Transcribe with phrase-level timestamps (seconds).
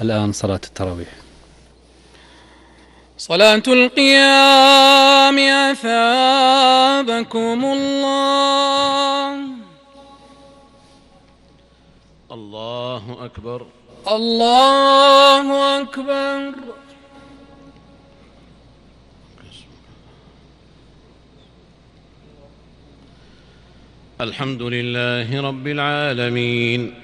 [0.00, 1.08] الآن صلاة التراويح.
[3.18, 5.38] صلاة القيام
[5.70, 9.38] أثابكم الله.
[12.32, 13.66] الله أكبر.
[14.08, 16.54] الله أكبر.
[24.20, 27.03] الحمد لله رب العالمين.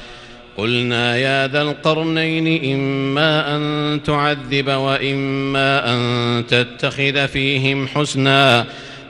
[0.57, 8.65] قلنا يا ذا القرنين إما أن تعذب وإما أن تتخذ فيهم حسنا.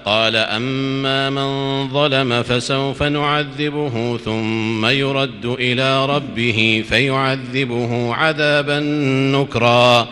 [0.05, 8.79] قال أما من ظلم فسوف نعذبه ثم يرد إلى ربه فيعذبه عذابا
[9.35, 10.07] نكرا.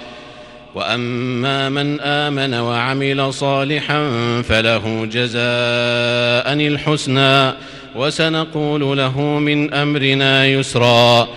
[0.76, 7.54] وأما من آمن وعمل صالحا فله جزاء الحسنى.
[8.00, 11.28] وسنقول له من أمرنا يسرا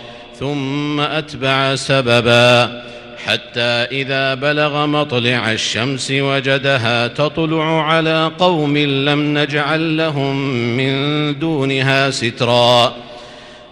[0.41, 2.83] ثم أتبع سببا.
[3.27, 3.61] حتى
[4.01, 10.37] إذا بلغ مطلع الشمس وجدها تطلع على قوم لم نجعل لهم
[10.77, 10.95] من
[11.39, 12.95] دونها سترا.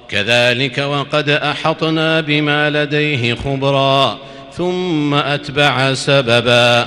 [0.09, 4.19] كذلك وقد أحطنا بما لديه خبرا
[4.57, 6.87] ثم أتبع سببا.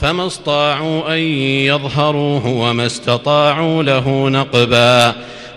[0.00, 1.18] فما استطاعوا أن
[1.68, 5.14] يظهروه وما استطاعوا له نقبا.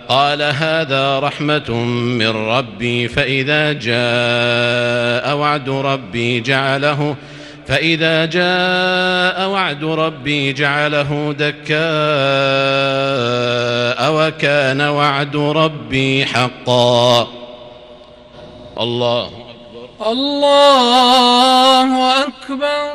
[0.08, 1.70] قال هذا رحمة
[2.18, 7.16] من ربي فإذا جاء وعد ربي جعله
[7.66, 11.74] فإذا جاء وعد ربي جعله دكاء
[14.14, 17.28] وكان وعد ربي حقا.
[18.80, 20.12] الله أكبر.
[20.12, 22.94] الله أكبر.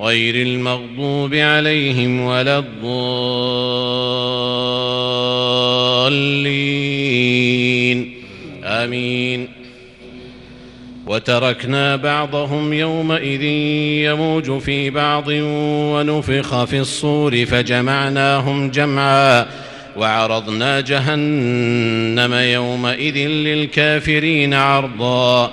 [0.00, 3.18] غير المغضوب عليهم ولا الضالين.
[8.64, 9.48] آمين.
[11.06, 13.42] وتركنا بعضهم يومئذ
[14.04, 15.24] يموج في بعض
[15.92, 19.46] ونفخ في الصور فجمعناهم جمعا
[19.96, 25.52] وعرضنا جهنم يومئذ للكافرين عرضا.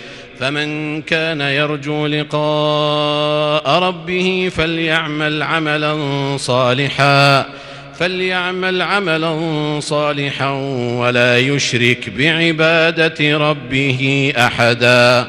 [0.41, 5.97] فمن كان يرجو لقاء ربه فليعمل عملا
[6.37, 7.45] صالحا
[7.99, 10.49] فليعمل عملا صالحا
[10.99, 15.27] ولا يشرك بعبادة ربه أحدا.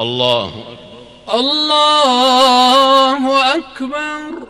[0.00, 1.38] الله أكبر.
[1.38, 4.49] الله أكبر.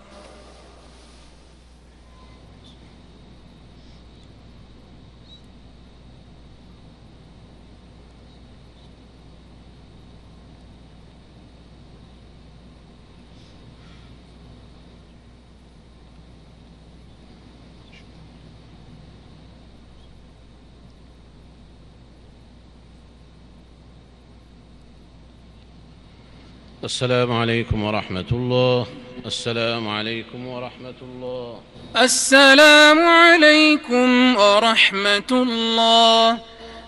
[26.83, 28.87] السلام عليكم ورحمة الله.
[29.25, 31.59] السلام عليكم ورحمة الله.
[31.97, 36.39] السلام عليكم ورحمة الله.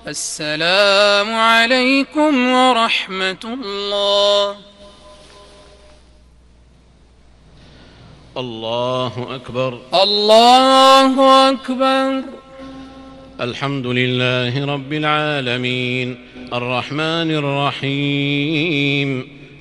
[0.08, 4.56] السلام عليكم ورحمة الله.
[8.38, 9.80] الله أكبر.
[9.94, 12.24] الله أكبر.
[13.42, 16.26] الحمد لله رب العالمين.
[16.54, 19.43] الرحمن الرحيم.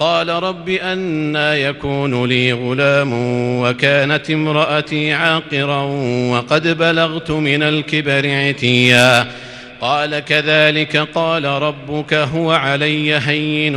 [0.00, 3.10] قال رب أنا يكون لي غلام
[3.60, 5.82] وكانت امرأتي عاقرا
[6.30, 9.26] وقد بلغت من الكبر عتيا.
[9.80, 13.76] قال كذلك قال ربك هو علي هين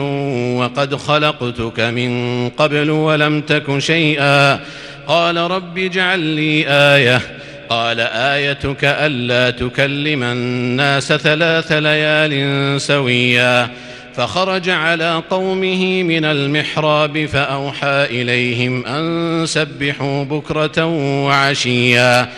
[0.58, 4.60] وقد خلقتك من قبل ولم تك شيئا.
[5.08, 7.22] قال رب اجعل لي آية.
[7.70, 13.70] قال آيتك ألا تكلم الناس ثلاث ليال سويا.
[14.16, 20.86] فخرج على قومه من المحراب فأوحى إليهم أن سبحوا بكرة
[21.26, 22.30] وعشيا.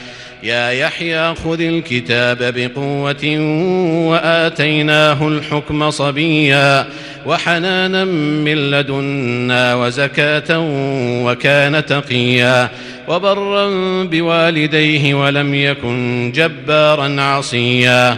[0.43, 3.39] يا يحيى خذ الكتاب بقوة
[4.09, 6.87] وآتيناه الحكم صبيا.
[7.25, 10.59] وحنانا من لدنا وزكاة
[11.25, 12.69] وكان تقيا.
[13.07, 13.69] وبرا
[14.03, 18.17] بوالديه ولم يكن جبارا عصيا.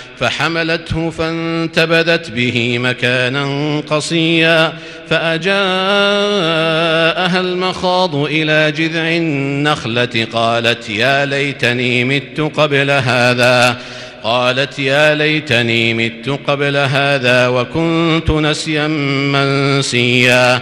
[0.21, 4.73] فحملته فانتبذت به مكانا قصيا
[5.09, 5.59] فأجاءها
[7.39, 13.77] المخاض إلى جذع النخلة قالت يا ليتني مت قبل هذا
[14.23, 20.61] قالت يا ليتني مت قبل هذا وكنت نسيا منسيا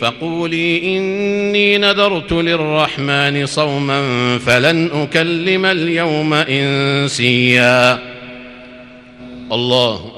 [0.00, 7.98] فقولي إني نذرت للرحمن صوما فلن أكلم اليوم إنسيا.
[9.52, 10.12] الله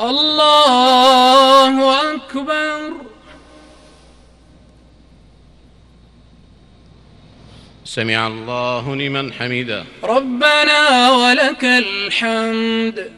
[0.00, 1.74] الله
[2.14, 2.92] أكبر.
[7.84, 9.84] سمع الله لمن حمده.
[10.04, 13.17] ربنا ولك الحمد.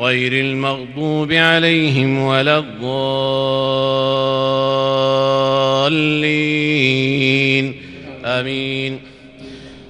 [0.00, 2.82] غير المغضوب عليهم ولا الضالين.
[8.24, 9.00] آمين.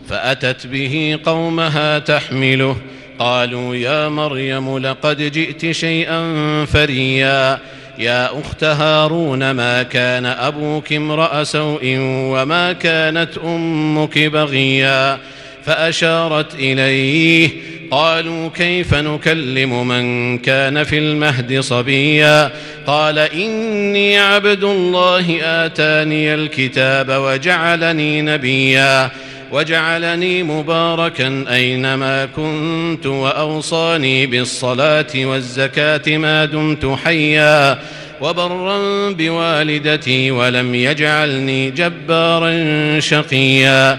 [0.09, 2.77] فأتت به قومها تحمله.
[3.19, 7.59] قالوا يا مريم لقد جئت شيئا فريا.
[7.99, 15.19] يا أخت هارون ما كان أبوك امرأ سوء وما كانت أمك بغيا؟
[15.65, 17.51] فأشارت إليه
[17.93, 22.51] قالوا كيف نكلم من كان في المهد صبيا
[22.87, 29.11] قال إني عبد الله آتاني الكتاب وجعلني نبيا
[29.53, 37.79] وجعلني مباركا أينما كنت وأوصاني بالصلاة والزكاة ما دمت حيا
[38.21, 42.55] وبرا بوالدتي ولم يجعلني جبارا
[43.01, 43.99] شقيا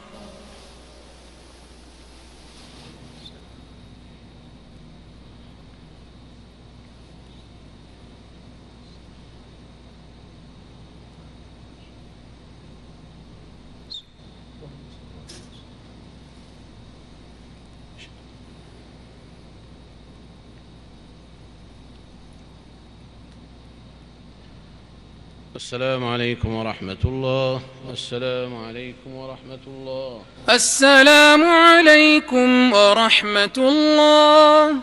[25.61, 27.61] السلام عليكم ورحمة الله.
[27.91, 30.21] السلام عليكم ورحمة الله.
[30.49, 34.75] السلام عليكم ورحمة الله.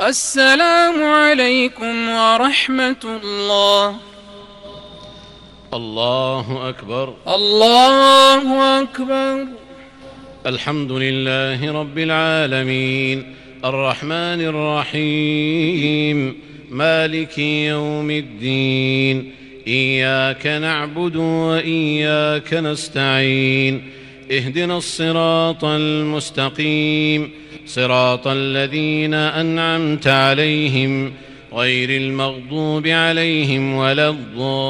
[0.00, 3.96] السلام عليكم ورحمة الله.
[5.74, 7.14] الله أكبر.
[7.28, 9.46] الله أكبر.
[10.46, 13.36] الحمد لله رب العالمين.
[13.64, 16.40] الرحمن الرحيم.
[16.70, 19.43] مالك يوم الدين.
[19.68, 23.82] إياك نعبد وإياك نستعين.
[24.32, 27.30] اهدنا الصراط المستقيم.
[27.66, 31.12] صراط الذين أنعمت عليهم.
[31.54, 34.64] غير المغضوب عليهم ولا الضالين.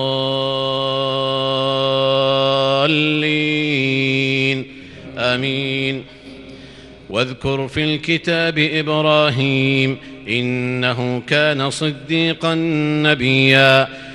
[5.18, 6.04] آمين.
[7.10, 9.96] واذكر في الكتاب إبراهيم
[10.28, 12.54] إنه كان صديقا
[13.04, 13.88] نبيا.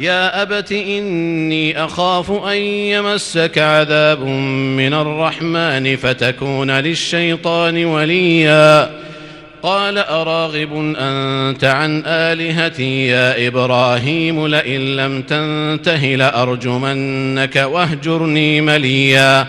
[0.00, 4.20] يا أبت إني أخاف أن يمسك عذاب
[4.76, 8.90] من الرحمن فتكون للشيطان وليا.
[9.62, 19.46] قال أراغب أنت عن آلهتي يا إبراهيم لئن لم تنته لأرجمنك واهجرني مليا.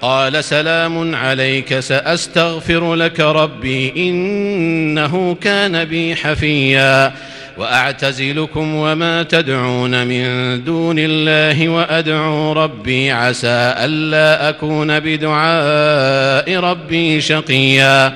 [0.00, 7.12] قال سلام عليك سأستغفر لك ربي إنه كان بي حفيا.
[7.58, 10.24] وأعتزلكم وما تدعون من
[10.64, 18.14] دون الله وأدعو ربي عسى ألا أكون بدعاء ربي شقيا.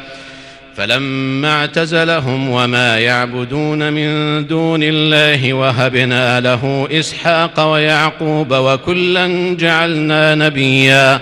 [0.77, 11.21] فلما اعتزلهم وما يعبدون من دون الله وهبنا له إسحاق ويعقوب وكلا جعلنا نبيا.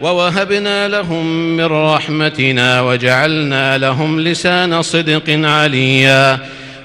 [0.00, 6.38] ووهبنا لهم من رحمتنا وجعلنا لهم لسان صدق عليا.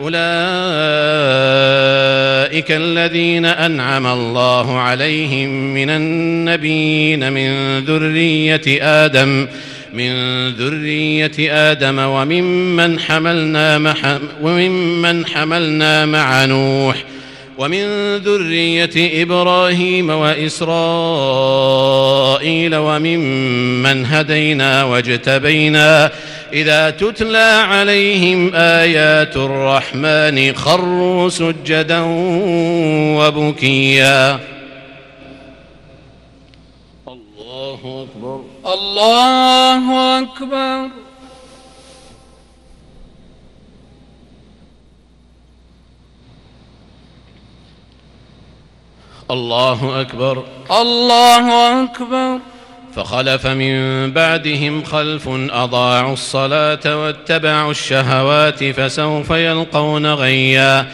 [0.00, 0.22] أولئك
[2.70, 9.46] الذين أنعم الله عليهم من النبيين من ذرية آدم
[9.92, 10.12] من
[10.48, 13.94] ذرية آدم وممن حملنا
[14.42, 16.96] وممن حملنا مع نوح
[17.58, 20.66] ومن ذرية إبراهيم وإسرائيل
[22.76, 26.10] وممن هدينا واجتبينا
[26.52, 32.02] إذا تتلى عليهم آيات الرحمن خروا سجدا
[33.18, 34.40] وبكيا.
[37.08, 38.44] الله أكبر.
[38.66, 40.90] الله أكبر.
[49.30, 50.44] الله أكبر.
[50.70, 52.51] الله أكبر.
[52.96, 60.86] فخلف من بعدهم خلف أضاعوا الصلاة واتبعوا الشهوات فسوف يلقون غيا.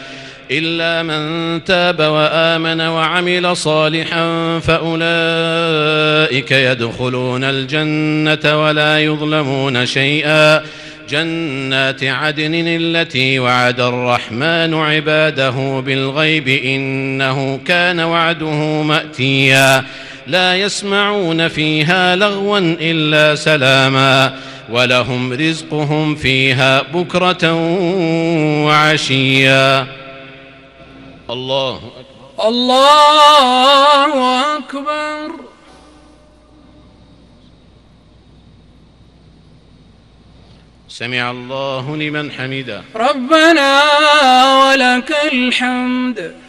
[0.51, 10.61] إلا من تاب وآمن وعمل صالحا فأولئك يدخلون الجنة ولا يظلمون شيئا.
[11.09, 19.85] جنات عدن التي وعد الرحمن عباده بالغيب إنه كان وعده مأتيا.
[20.29, 24.39] لا يسمعون فيها لغوا إلا سلاما
[24.69, 27.53] ولهم رزقهم فيها بكرة
[28.65, 29.87] وعشيا.
[31.29, 32.47] الله أكبر.
[32.47, 34.13] الله
[34.57, 35.31] أكبر.
[40.89, 42.81] سمع الله لمن حمده.
[42.95, 43.81] ربنا
[44.69, 46.48] ولك الحمد.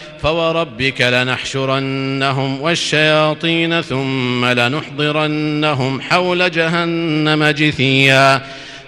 [0.23, 8.41] فوربك لنحشرنهم والشياطين ثم لنحضرنهم حول جهنم جثيا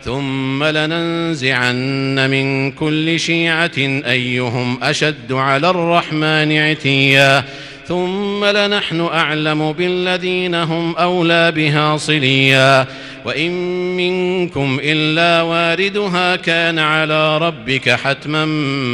[0.06, 7.43] ثم لننزعن من كل شيعة أيهم أشد على الرحمن عتيا
[7.88, 12.88] ثم لنحن أعلم بالذين هم أولى بها صليا
[13.26, 13.52] وإن
[13.98, 18.46] منكم إلا واردها كان على ربك حتما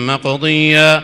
[0.08, 1.04] مقضيا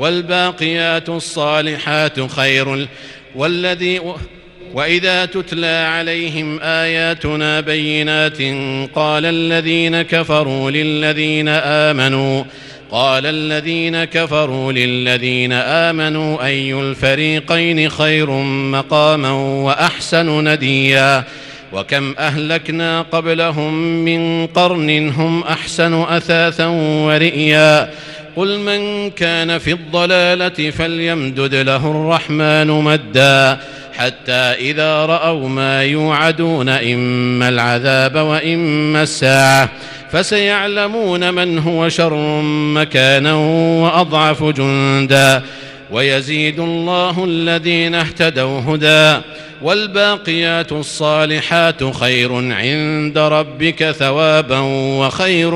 [0.00, 2.88] والباقيات الصالحات خير
[3.34, 4.00] والذي
[4.74, 8.38] وإذا تتلى عليهم آياتنا بينات
[8.94, 12.44] قال الذين كفروا للذين امنوا
[12.90, 18.30] قال الذين كفروا للذين آمنوا أي الفريقين خير
[18.70, 21.24] مقاما وأحسن نديا؟
[21.72, 26.66] وكم أهلكنا قبلهم من قرن هم أحسن أثاثا
[27.06, 27.90] ورئيا؟
[28.36, 33.58] قل من كان في الضلالة فليمدد له الرحمن مدا
[33.92, 39.68] حتى إذا رأوا ما يوعدون إما العذاب وإما الساعة
[40.12, 42.40] فسيعلمون من هو شر
[42.74, 43.34] مكانا
[43.82, 45.42] وأضعف جندا
[45.90, 49.22] ويزيد الله الذين اهتدوا هدى
[49.62, 54.58] والباقيات الصالحات خير عند ربك ثوابا
[54.98, 55.54] وخير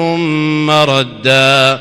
[0.67, 1.81] مردا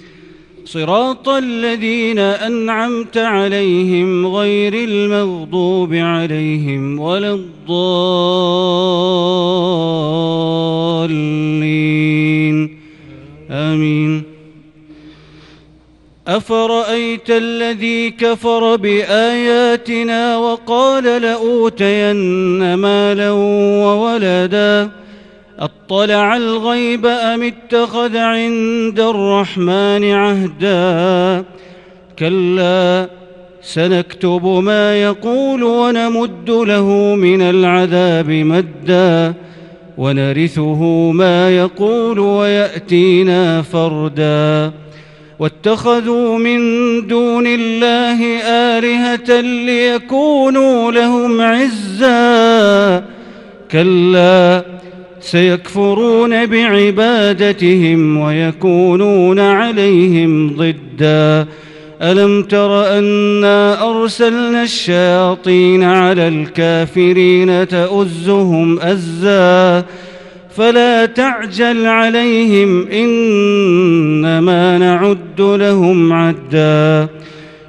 [0.73, 7.57] صراط الذين أنعمت عليهم غير المغضوب عليهم ولا الضالين.
[13.51, 14.23] آمين.
[16.27, 25.00] أفرأيت الذي كفر بآياتنا وقال لأوتين مالا وولدا
[25.61, 31.43] أطلع الغيب أم اتخذ عند الرحمن عهدا؟
[32.19, 33.09] كلا
[33.61, 39.33] سنكتب ما يقول ونمد له من العذاب مدا
[39.97, 44.71] ونرثه ما يقول ويأتينا فردا.
[45.39, 46.57] واتخذوا من
[47.07, 53.03] دون الله آلهة ليكونوا لهم عزا.
[53.71, 54.80] كلا
[55.21, 61.47] سيكفرون بعبادتهم ويكونون عليهم ضدا.
[62.01, 69.85] ألم تر انا أرسلنا الشياطين على الكافرين تؤزهم أزا؟
[70.57, 77.07] فلا تعجل عليهم إنما نعد لهم عدا.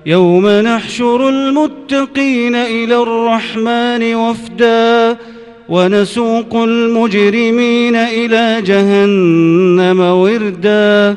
[0.06, 5.16] يوم نحشر المتقين إلى الرحمن وفدا.
[5.72, 11.16] ونسوق المجرمين إلى جهنم وردا.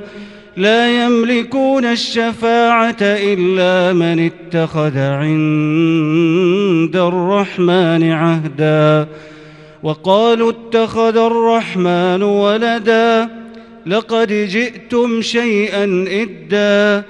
[0.58, 9.08] لا يملكون الشفاعة إلا من اتخذ عند الرحمن عهدا.
[9.84, 13.30] وقالوا اتخذ الرحمن ولدا.
[13.86, 17.04] لقد جئتم شيئا إدا.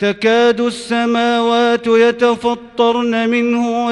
[0.00, 3.90] تكاد السماوات يتفطرن منه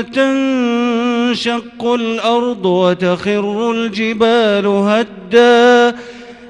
[1.32, 5.96] وتنشق الأرض وتخر الجبال هدا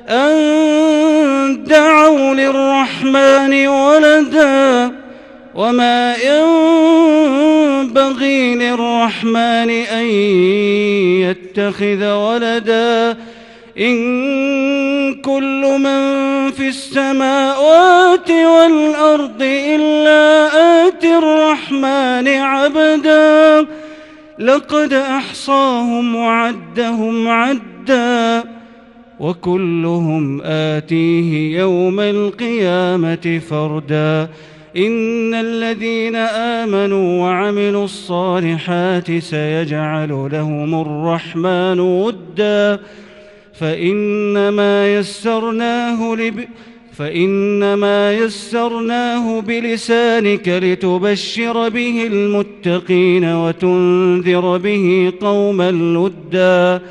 [0.09, 4.93] أن دعوا للرحمن ولدا
[5.55, 6.15] وما
[7.85, 10.07] ينبغي للرحمن أن
[11.23, 13.17] يتخذ ولدا
[13.79, 20.49] إن كل من في السماوات والأرض إلا
[20.89, 23.67] آتي الرحمن عبدا
[24.39, 28.45] لقد أحصاهم وعدهم عدا
[29.21, 34.29] وكلهم آتيه يوم القيامة فردا
[34.77, 42.81] إن الذين آمنوا وعملوا الصالحات سيجعل لهم الرحمن وداً
[43.63, 46.49] فإنما يسرناه لب
[46.97, 56.83] فإنما يسرناه بلسانك لتبشر به المتقين وتنذر به قوما لدا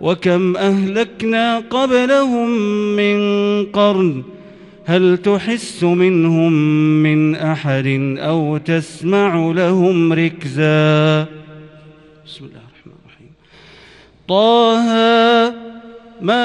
[0.00, 2.48] وكم أهلكنا قبلهم
[2.96, 3.16] من
[3.66, 4.22] قرن
[4.86, 6.52] هل تحس منهم
[7.02, 11.26] من أحد أو تسمع لهم ركزا
[12.26, 13.30] بسم الله الرحمن الرحيم.
[14.28, 14.86] طه
[16.20, 16.44] ما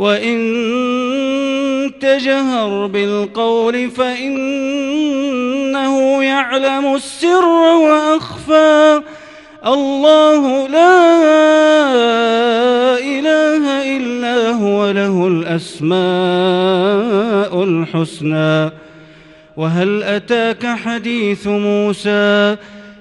[0.00, 0.40] وإن
[2.00, 5.04] تجهر بالقول فإنه
[6.24, 7.44] يعلم السر
[7.84, 9.02] وأخفى.
[9.66, 11.06] الله لا
[12.98, 15.92] إله إلا هو له الأسماء
[17.64, 18.70] الحسنى.
[19.56, 22.56] وهل أتاك حديث موسى؟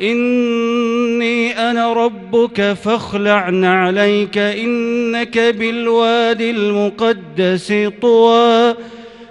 [0.00, 7.72] إني أنا ربك فاخلع عليك إنك بالواد المقدس
[8.02, 8.74] طوى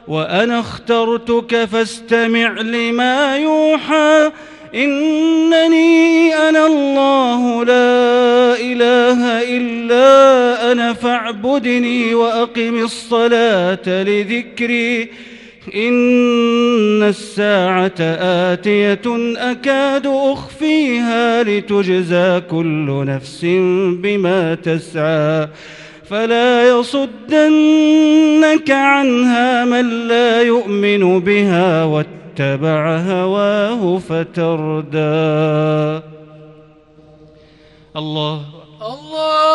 [0.07, 4.31] وأنا اخترتك فاستمع لما يوحى
[4.75, 15.09] إنني أنا الله لا إله إلا أنا فاعبدني وأقم الصلاة لذكري.
[15.75, 17.99] إن الساعة
[18.51, 19.01] آتية
[19.37, 23.45] أكاد أخفيها لتجزى كل نفس
[24.03, 25.47] بما تسعى.
[26.09, 34.99] فلا يصدنك عنها من لا يؤمن بها واتبع هواه فتردى.
[37.95, 38.41] الله
[38.81, 39.47] الله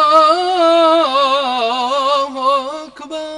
[2.86, 3.37] أكبر.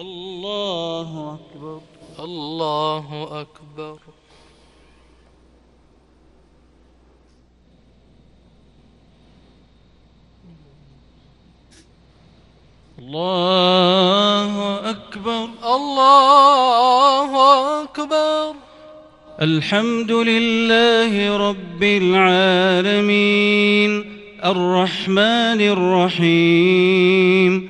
[0.00, 1.80] الله أكبر.
[2.24, 3.96] الله أكبر.
[15.64, 16.22] الله
[17.82, 18.54] أكبر.
[19.42, 23.90] الحمد لله رب العالمين.
[24.44, 27.69] الرحمن الرحيم.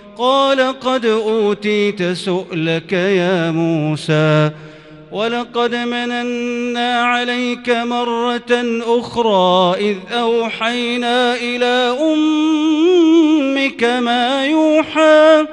[0.21, 4.51] قال قد أوتيت سؤلك يا موسى
[5.11, 15.45] ولقد مننا عليك مرة أخرى إذ أوحينا إلى أمك ما يوحى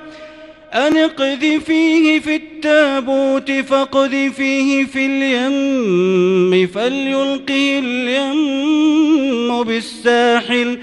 [0.75, 10.79] أن اقذفيه في التابوت فاقذفيه في اليم فليلقه اليم بالساحل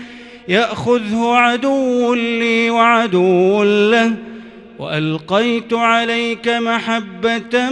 [0.48, 4.14] يأخذه عدو لي وعدو له
[4.80, 7.70] وألقيت عليك محبة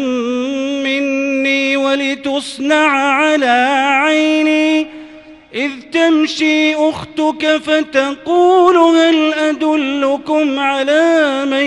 [0.83, 4.87] مني ولتصنع على عيني
[5.55, 11.65] إذ تمشي أختك فتقول هل أدلكم على من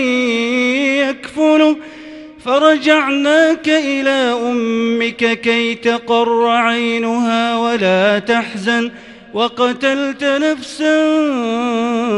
[1.09, 1.77] يكفله
[2.45, 8.91] فرجعناك إلى أمك كي تقر عينها ولا تحزن
[9.37, 10.95] وقتلت نفسا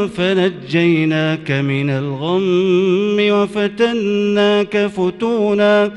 [0.07, 5.91] فنجيناك من الغم وفتناك فتونا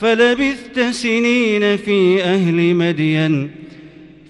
[0.00, 3.50] فلبثت سنين في أهل مدين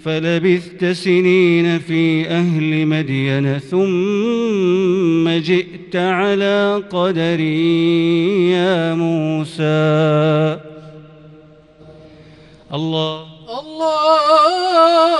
[0.05, 10.59] فلبثت سنين في أهل مدين ثم جئت على قدري يا موسى.
[12.75, 13.27] الله.
[13.61, 15.20] الله.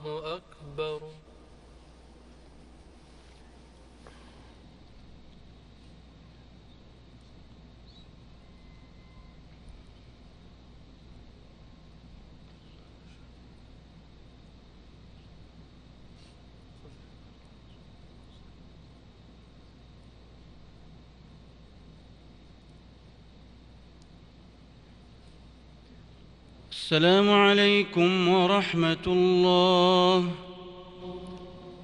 [26.91, 30.27] السلام عليكم ورحمة الله.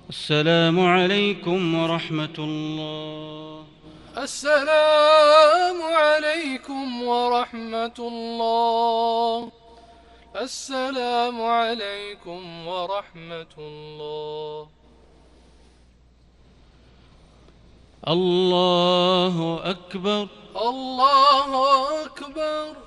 [0.10, 3.64] السلام عليكم ورحمة الله.
[4.18, 9.52] السلام عليكم ورحمة الله.
[10.36, 14.68] السلام عليكم ورحمة الله.
[18.08, 20.28] الله أكبر.
[20.56, 21.50] الله
[22.06, 22.87] أكبر.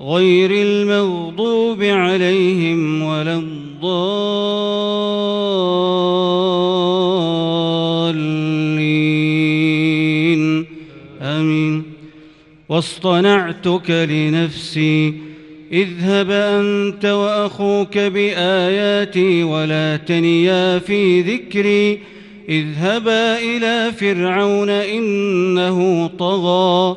[0.00, 3.86] غير المغضوب عليهم ولا الضالين.
[11.22, 11.82] آمين.
[12.68, 15.14] واصطنعتك لنفسي
[15.72, 21.98] اذهب أنت وأخوك بآياتي ولا تنيا في ذكري.
[22.48, 26.96] اذهبا إلى فرعون إنه طغى.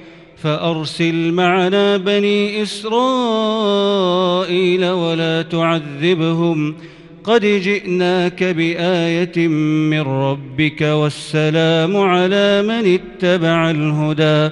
[0.43, 2.95] فأرسل معنا بني إسرائيل
[4.85, 6.75] ولا تعذبهم.
[7.23, 14.49] قد جئناك بآية من ربك والسلام على من اتبع الهدى.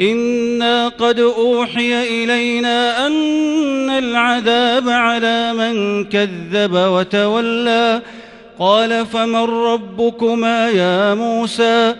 [0.00, 8.02] إنا قد أوحي إلينا أن العذاب على من كذب وتولى.
[8.58, 11.94] قال فمن ربكما يا موسى؟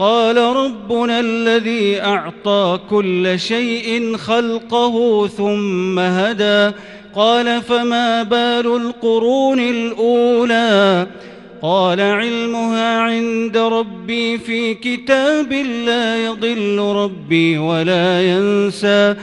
[0.00, 6.70] قال ربنا الذي أعطى كل شيء خلقه ثم هدى.
[7.14, 11.06] قال فما بال القرون الأولى؟
[11.62, 15.52] قال علمها عند ربي في كتاب
[15.86, 19.14] لا يضل ربي ولا ينسى.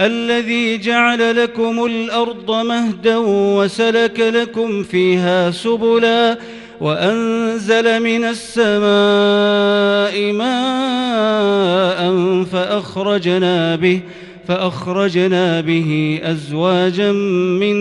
[0.00, 6.38] الذي جعل لكم الأرض مهدا وسلك لكم فيها سبلا.
[6.80, 12.14] وأنزل من السماء ماء
[12.44, 14.00] فأخرجنا به
[14.48, 17.74] فأخرجنا به أزواجا من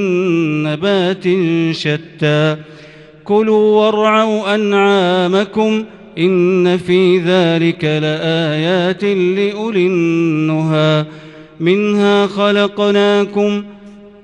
[0.64, 1.24] نبات
[1.72, 2.58] شتى.
[3.24, 5.86] كلوا وارعوا أنعامكم
[6.18, 11.06] إن في ذلك لآيات لأولي النهى.
[11.60, 13.64] منها خلقناكم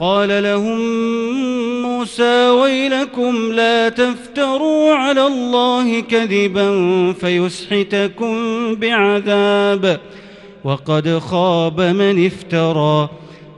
[0.00, 0.78] قال لهم
[1.82, 8.34] موسى ويلكم لا تفتروا على الله كذبا فيسحتكم
[8.74, 10.00] بعذاب
[10.64, 13.08] وقد خاب من افترى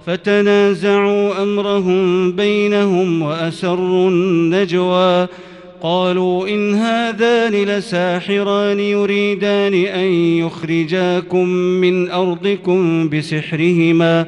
[0.07, 5.27] فتنازعوا أمرهم بينهم وأسروا النجوى
[5.83, 14.27] قالوا إن هذان لساحران يريدان أن يخرجاكم من أرضكم بسحرهما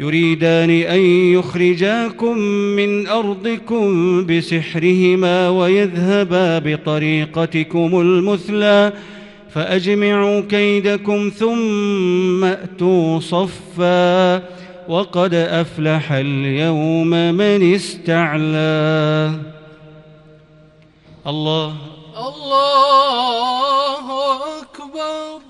[0.00, 1.00] يريدان أن
[1.34, 2.38] يخرجاكم
[2.78, 3.86] من أرضكم
[4.26, 8.92] بسحرهما ويذهبا بطريقتكم المثلى
[9.54, 14.36] فأجمعوا كيدكم ثم أتوا صفا.
[14.88, 19.34] وقد أفلح اليوم من استعلى.
[21.26, 21.76] الله.
[22.16, 25.49] الله أكبر.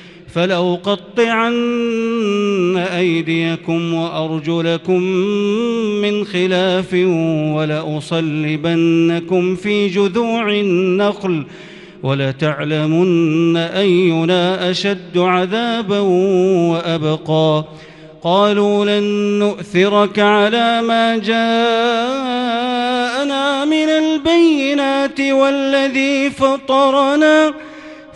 [0.33, 1.53] فلأقطعن
[2.77, 5.01] أيديكم وأرجلكم
[6.01, 6.93] من خلاف
[7.55, 11.45] ولأصلبنكم في جذوع النخل
[12.03, 15.99] ولتعلمن أينا أشد عذابا
[16.69, 17.65] وأبقى.
[18.23, 19.03] قالوا لن
[19.39, 21.35] نؤثرك على ما جاءنا
[23.65, 27.53] من البينات والذي فطرنا.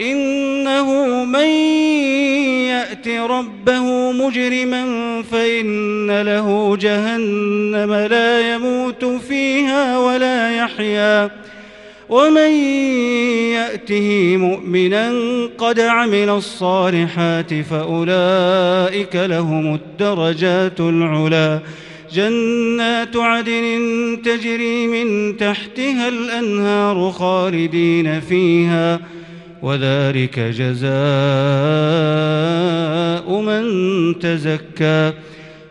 [0.00, 1.48] إنه من
[2.68, 4.84] يأت ربه مجرما
[5.22, 11.30] فإن له جهنم لا يموت فيها ولا يحيا.
[12.08, 12.50] ومن
[13.52, 15.12] يأته مؤمنا
[15.58, 21.60] قد عمل الصالحات فأولئك لهم الدرجات العلى
[22.12, 29.17] جنات عدن تجري من تحتها الأنهار خالدين فيها.
[29.62, 30.88] وذلك جزاء
[33.40, 33.64] من
[34.18, 35.12] تزكى.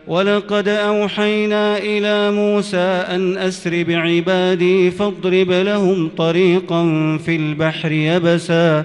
[0.06, 6.84] ولقد أوحينا إلى موسى أن أسر بعبادي فاضرب لهم طريقا
[7.24, 8.84] في البحر يبسا.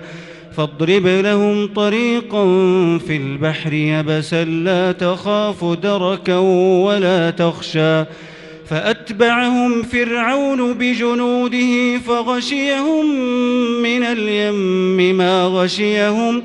[0.57, 2.45] فاضرب لهم طريقا
[2.97, 4.43] في البحر يبسا.
[4.43, 6.37] لا تخاف دركا
[6.85, 8.03] ولا تخشى.
[8.65, 13.15] فأتبعهم فرعون بجنوده فغشيهم
[13.81, 16.43] من اليم ما غشيهم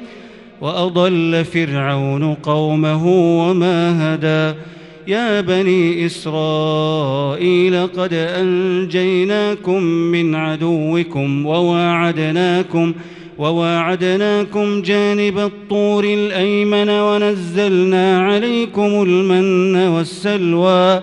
[0.61, 3.07] وأضل فرعون قومه
[3.41, 4.59] وما هدى.
[5.09, 12.95] يا بني إسرائيل قد أنجيناكم من عدوكم وواعدناكم
[13.39, 21.03] وواعدناكم جانب الطور الأيمن ونزلنا عليكم المن والسلوى